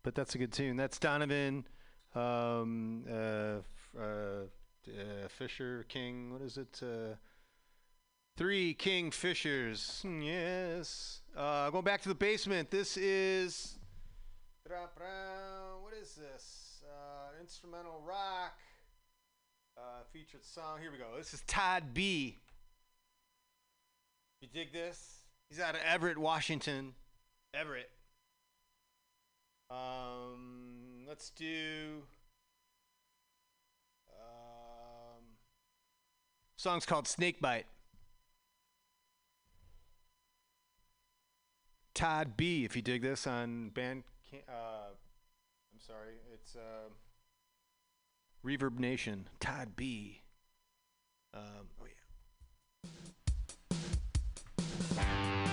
But 0.02 0.14
that's 0.14 0.34
a 0.34 0.38
good 0.38 0.54
tune. 0.54 0.76
That's 0.76 0.98
Donovan, 0.98 1.66
um, 2.14 3.04
uh, 3.06 3.14
uh, 3.14 4.00
uh, 4.00 5.28
Fisher 5.28 5.84
King. 5.86 6.32
What 6.32 6.40
is 6.40 6.56
it? 6.56 6.80
Uh, 6.82 7.16
three 8.38 8.74
Kingfishers. 8.74 10.00
Hmm, 10.00 10.22
Yes. 10.22 11.20
Uh, 11.36 11.68
going 11.68 11.84
back 11.84 12.00
to 12.02 12.08
the 12.08 12.14
basement. 12.14 12.70
This 12.70 12.96
is. 12.96 13.78
What 14.66 15.92
is 16.00 16.14
this? 16.14 16.82
Uh, 16.88 17.38
instrumental 17.38 18.02
rock. 18.08 18.58
Featured 20.10 20.44
song. 20.44 20.78
Here 20.80 20.90
we 20.90 20.96
go. 20.96 21.18
This 21.18 21.34
is 21.34 21.42
Todd 21.46 21.92
B. 21.92 22.38
You 24.40 24.48
dig 24.50 24.72
this? 24.72 25.23
He's 25.48 25.60
out 25.60 25.74
of 25.74 25.80
Everett, 25.84 26.18
Washington. 26.18 26.94
Everett. 27.52 27.90
Um, 29.70 31.04
let's 31.06 31.30
do. 31.30 32.02
Um, 34.08 35.22
song's 36.56 36.86
called 36.86 37.06
Snakebite. 37.06 37.64
Todd 41.94 42.36
B. 42.36 42.64
If 42.64 42.74
you 42.74 42.82
dig 42.82 43.02
this 43.02 43.26
on 43.26 43.68
band, 43.70 44.02
uh, 44.48 44.90
I'm 45.72 45.80
sorry, 45.80 46.14
it's 46.32 46.56
uh, 46.56 46.90
ReverbNation. 48.44 49.24
Todd 49.38 49.70
B. 49.76 50.22
Um, 51.32 51.68
oh 51.80 51.86
yeah. 51.86 52.90
Thank 55.06 55.43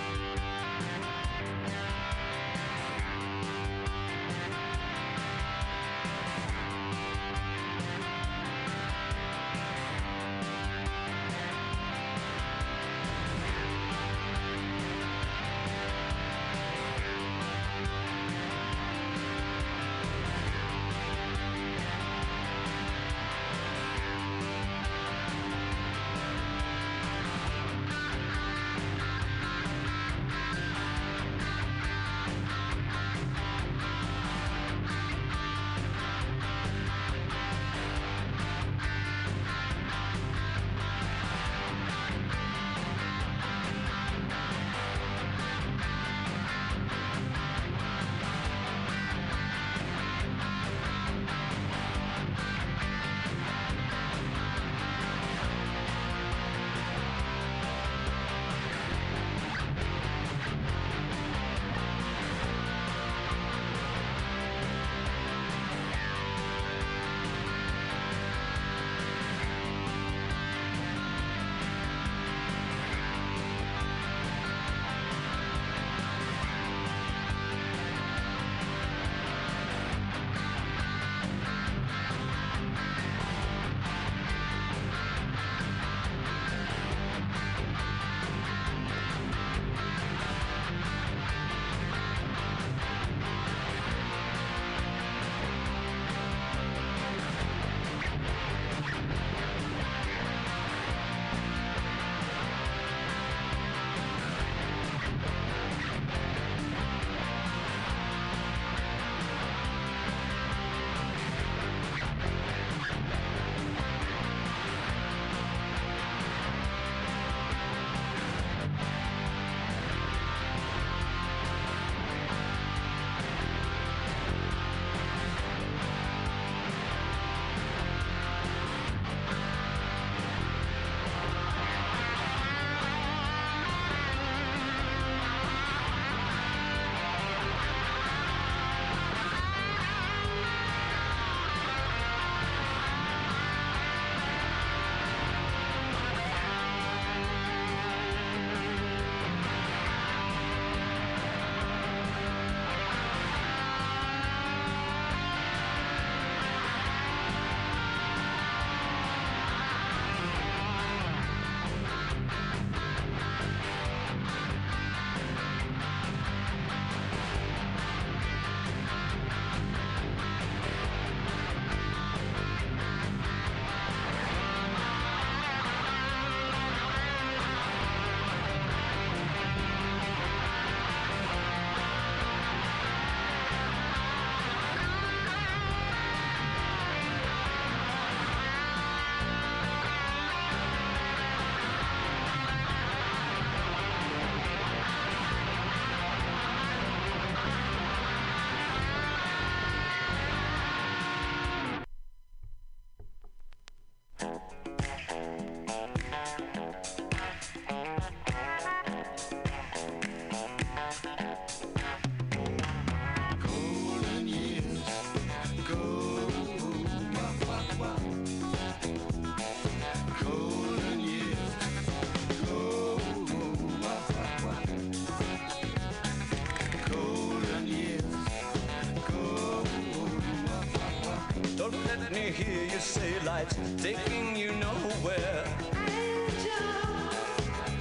lights 233.41 233.55
taking 233.81 234.35
you 234.35 234.51
nowhere. 234.53 235.43
Angel, 235.87 236.51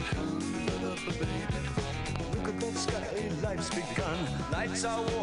come 0.08 0.84
up, 0.86 0.98
baby. 1.04 1.26
Look 2.34 2.48
at 2.48 2.60
that 2.60 2.76
sky, 2.76 3.30
life's 3.42 3.68
begun. 3.68 4.18
Lights 4.52 4.84
are. 4.84 5.02
warm. 5.02 5.19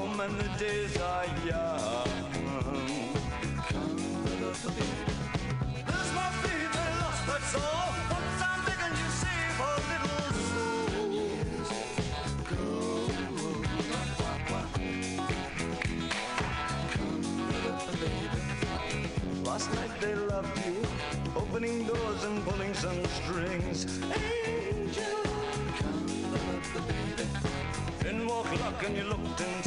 they 20.07 20.15
loved 20.15 20.65
you, 20.65 20.81
opening 21.35 21.83
doors 21.83 22.23
and 22.23 22.41
pulling 22.45 22.73
some 22.73 23.03
strings. 23.19 23.99
Angel, 24.03 25.21
come 25.79 26.31
love 26.31 26.73
the 26.73 26.81
baby. 26.91 27.27
Then 27.99 28.25
walk 28.25 28.49
luck 28.61 28.81
and 28.85 28.95
you 28.95 29.03
looked 29.03 29.41
into. 29.41 29.66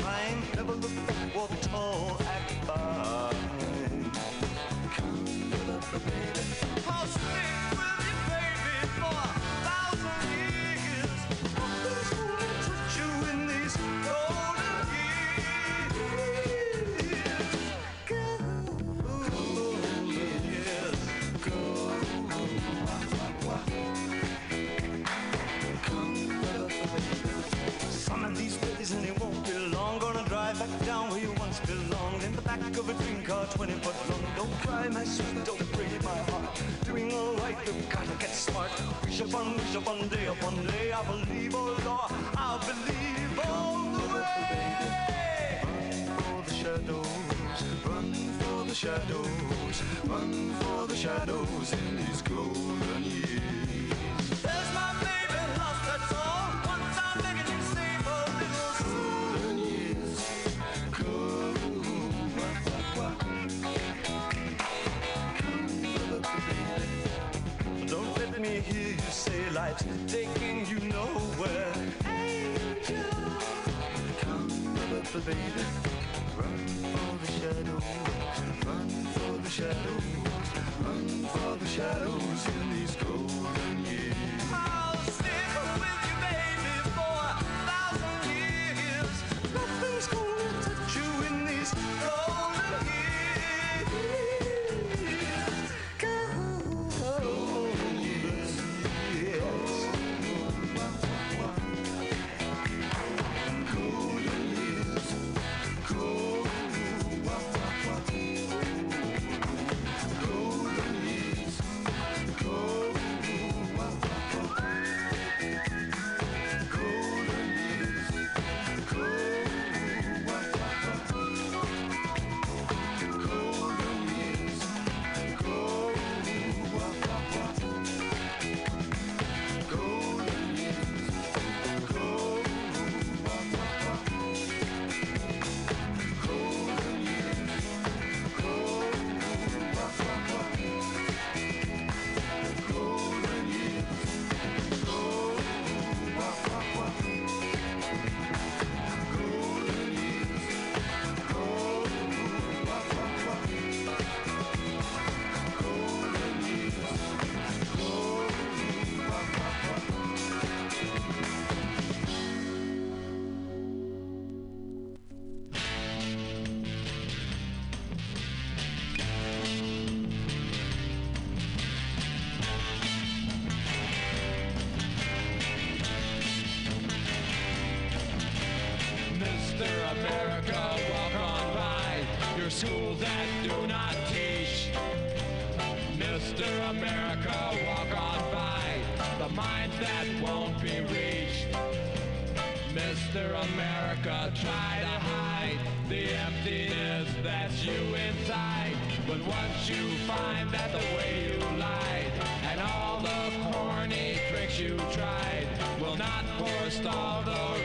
But 199.10 199.26
once 199.26 199.68
you 199.68 199.88
find 200.06 200.48
that 200.50 200.70
the 200.70 200.78
way 200.78 201.32
you 201.32 201.58
lied 201.58 202.12
and 202.48 202.60
all 202.60 203.00
the 203.00 203.50
corny 203.50 204.20
tricks 204.30 204.56
you 204.60 204.76
tried 204.92 205.48
will 205.80 205.96
not 205.96 206.24
forestall 206.38 207.24
the 207.24 207.59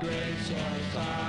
gracious 0.00 0.96
eye. 0.96 1.27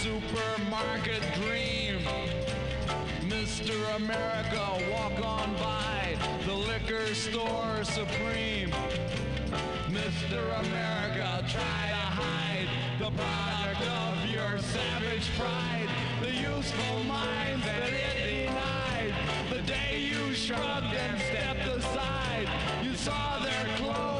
Supermarket 0.00 1.20
dream. 1.34 2.00
Mr. 3.28 3.96
America, 3.96 4.64
walk 4.90 5.12
on 5.22 5.52
by 5.56 6.16
the 6.46 6.54
liquor 6.54 7.14
store 7.14 7.84
supreme. 7.84 8.70
Mr. 9.90 10.40
America, 10.60 11.44
try 11.50 11.82
to 11.92 12.06
hide 12.16 12.68
the 12.98 13.10
product 13.10 13.82
of 13.82 14.30
your 14.30 14.58
savage 14.72 15.28
pride, 15.36 15.88
the 16.22 16.32
useful 16.32 17.04
minds 17.04 17.62
that 17.66 17.92
it 17.92 18.46
denied. 18.46 19.12
The 19.50 19.60
day 19.70 20.00
you 20.00 20.32
shrugged 20.32 20.94
and 20.94 21.20
stepped 21.20 21.76
aside, 21.76 22.48
you 22.82 22.94
saw 22.94 23.38
their 23.40 23.76
clothes 23.76 24.19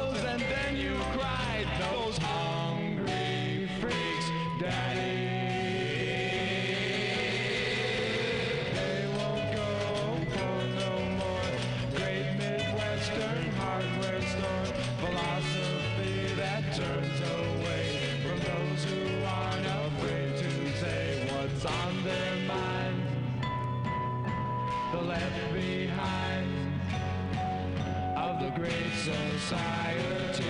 great 28.61 28.93
society. 28.93 30.43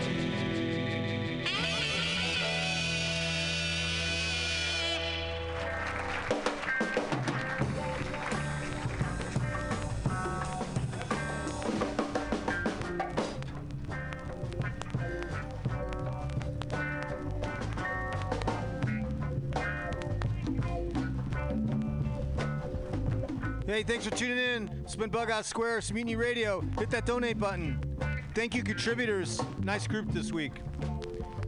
Hey, 23.65 23.83
thanks 23.83 24.05
for 24.05 24.13
tuning 24.13 24.37
in. 24.37 24.69
It's 24.83 24.97
been 24.97 25.09
Bug 25.09 25.31
Out 25.31 25.45
Square, 25.45 25.77
it's 25.77 25.91
Radio. 26.17 26.59
Hit 26.77 26.89
that 26.89 27.05
donate 27.05 27.39
button. 27.39 27.90
Thank 28.33 28.55
you, 28.55 28.63
contributors. 28.63 29.41
Nice 29.61 29.87
group 29.87 30.11
this 30.11 30.31
week. 30.31 30.53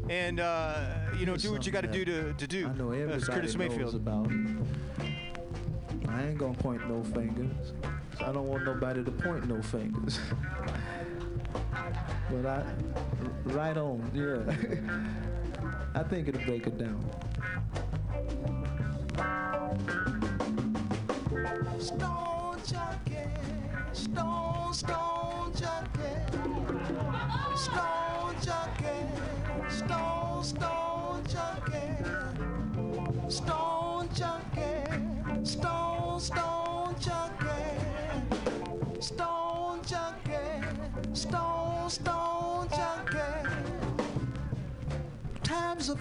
And, 0.09 0.39
uh, 0.39 0.85
you 1.17 1.25
know, 1.25 1.37
do 1.37 1.51
what 1.51 1.65
you 1.65 1.71
got 1.71 1.81
to 1.81 1.87
do 1.87 2.03
to, 2.03 2.33
to 2.33 2.47
do. 2.47 2.67
I 2.67 2.73
know 2.73 2.89
That's 2.91 3.29
everybody 3.29 3.31
Curtis 3.31 3.55
knows 3.55 3.69
Mayfield. 3.69 3.95
about. 3.95 4.31
I 6.09 6.23
ain't 6.27 6.37
gonna 6.37 6.53
point 6.53 6.87
no 6.89 7.03
fingers. 7.03 7.73
I 8.19 8.31
don't 8.31 8.47
want 8.47 8.65
nobody 8.65 9.03
to 9.03 9.11
point 9.11 9.47
no 9.47 9.61
fingers. 9.61 10.19
but 12.29 12.45
I, 12.45 12.63
right 13.45 13.77
on, 13.77 14.11
yeah. 14.13 14.43
I 15.95 16.03
think 16.03 16.27
it'll 16.27 16.43
break 16.45 16.67
it 16.67 16.77
down. 16.77 17.03
Stone 21.79 22.61
junkie, 22.65 23.29
stone, 23.93 24.73
stone 24.73 25.53
junkie, 25.55 26.02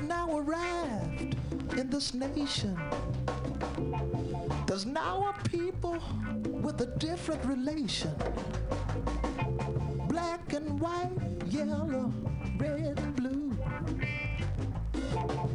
now 0.03 0.37
arrived 0.37 1.37
in 1.77 1.89
this 1.89 2.15
nation. 2.15 2.79
There's 4.67 4.87
now 4.87 5.35
a 5.35 5.49
people 5.49 5.99
with 6.45 6.81
a 6.81 6.87
different 6.99 7.45
relation. 7.45 8.11
Black 10.09 10.53
and 10.53 10.81
white, 10.81 11.11
yellow, 11.47 12.13
red 12.59 12.99
and 12.99 13.17
blue. 13.17 13.57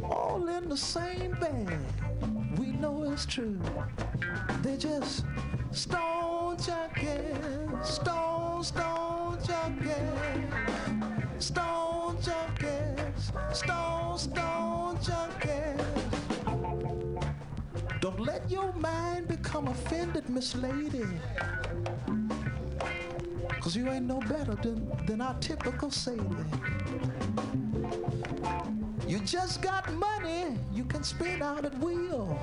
All 0.04 0.48
in 0.48 0.68
the 0.68 0.76
same 0.76 1.32
bag. 1.40 1.78
We 2.58 2.72
know 2.72 3.02
it's 3.12 3.26
true. 3.26 3.58
They're 4.62 4.76
just 4.76 5.24
stone 5.70 6.56
junkies, 6.56 7.84
stone, 7.84 8.64
stone 8.64 9.38
junkies, 9.38 10.52
stone 11.38 12.16
junkies, 12.16 13.54
stone, 13.54 14.07
stone 14.18 14.96
junkies. 14.96 15.80
Don't 18.00 18.18
let 18.18 18.50
your 18.50 18.72
mind 18.72 19.28
become 19.28 19.68
offended, 19.68 20.28
Miss 20.28 20.56
Lady. 20.56 21.06
Cause 23.60 23.76
you 23.76 23.88
ain't 23.88 24.06
no 24.06 24.18
better 24.20 24.54
than, 24.56 24.90
than 25.06 25.20
our 25.20 25.34
typical 25.40 25.90
Sadie. 25.90 26.20
You 29.06 29.20
just 29.20 29.62
got 29.62 29.92
money 29.94 30.58
you 30.72 30.84
can 30.84 31.04
spend 31.04 31.42
out 31.42 31.64
at 31.64 31.78
will. 31.78 32.36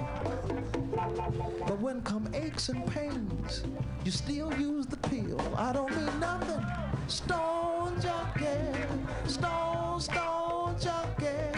But 1.67 1.79
when 1.79 2.01
come 2.03 2.29
aches 2.33 2.69
and 2.69 2.85
pains, 2.87 3.63
you 4.05 4.11
still 4.11 4.53
use 4.53 4.85
the 4.85 4.97
pill. 4.97 5.41
I 5.57 5.73
don't 5.73 5.89
mean 5.95 6.19
nothing. 6.19 6.65
Stone 7.07 7.99
junkie, 8.01 8.47
stone, 9.27 9.99
stone 9.99 10.44
junkie, 10.79 11.51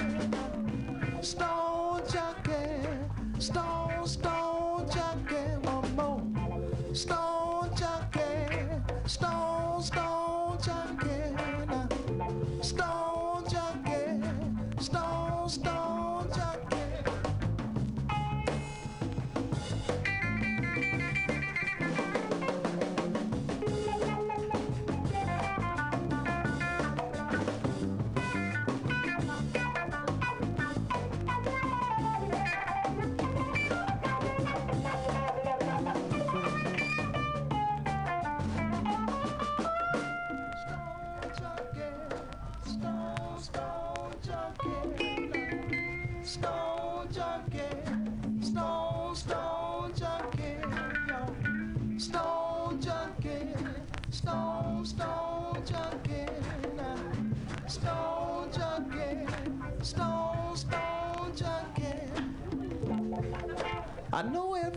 stone 1.22 2.02
junkie, 2.08 3.40
stone, 3.40 4.06
stone 4.08 4.47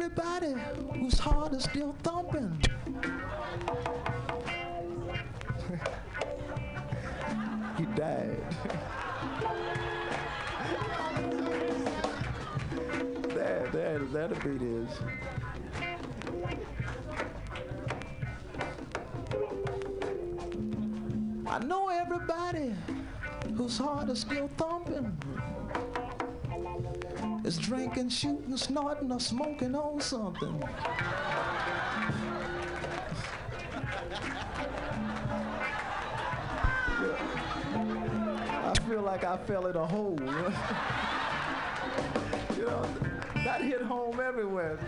everybody 0.02 0.54
whose 0.98 1.18
heart 1.18 1.52
is 1.52 1.64
still 1.64 1.94
thumping. 2.02 2.62
He 7.78 7.86
died. 7.86 8.36
there, 13.72 13.98
there, 14.12 14.28
the 14.28 14.34
beat 14.44 14.60
is. 14.60 14.90
I 21.46 21.58
know 21.60 21.88
everybody 21.88 22.74
whose 23.56 23.78
heart 23.78 24.10
is 24.10 24.20
still 24.20 24.48
thumping 24.58 25.16
is 27.50 27.58
drinking, 27.58 28.08
shooting, 28.08 28.56
snorting, 28.56 29.10
or 29.10 29.18
smoking 29.18 29.74
on 29.74 30.00
something. 30.00 30.62
I 38.52 38.72
feel 38.88 39.02
like 39.02 39.24
I 39.24 39.36
fell 39.38 39.66
in 39.66 39.74
a 39.74 39.84
hole. 39.84 40.16
you 42.56 42.66
know, 42.66 42.86
that 43.42 43.62
hit 43.62 43.82
home 43.82 44.20
everywhere. 44.20 44.78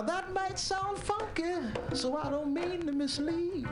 Now 0.00 0.06
that 0.06 0.32
might 0.32 0.58
sound 0.58 0.96
funky, 0.96 1.56
so 1.92 2.16
I 2.16 2.30
don't 2.30 2.54
mean 2.54 2.86
to 2.86 2.90
mislead. 2.92 3.68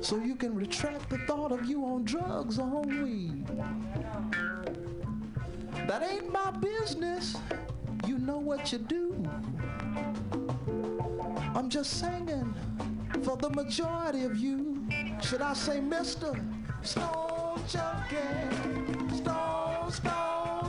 So 0.00 0.18
you 0.18 0.36
can 0.36 0.54
retract 0.54 1.10
the 1.10 1.18
thought 1.26 1.50
of 1.50 1.64
you 1.64 1.84
on 1.84 2.04
drugs 2.04 2.60
or 2.60 2.76
on 2.76 3.02
weed. 3.02 3.44
That 5.88 6.08
ain't 6.08 6.32
my 6.32 6.52
business. 6.52 7.36
You 8.06 8.18
know 8.18 8.38
what 8.38 8.70
you 8.70 8.78
do. 8.78 9.28
I'm 11.56 11.68
just 11.68 11.98
singing 11.98 12.54
for 13.24 13.36
the 13.36 13.50
majority 13.50 14.22
of 14.22 14.36
you. 14.36 14.86
Should 15.20 15.42
I 15.42 15.54
say 15.54 15.80
Mr. 15.80 16.38
Stone 16.82 17.64
Junkie? 17.66 19.16
Stone, 19.16 19.90
Stone. 19.90 20.62